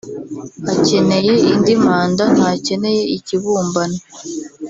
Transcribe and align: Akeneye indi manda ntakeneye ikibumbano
Akeneye 0.73 1.33
indi 1.51 1.73
manda 1.83 2.23
ntakeneye 2.35 3.03
ikibumbano 3.17 3.99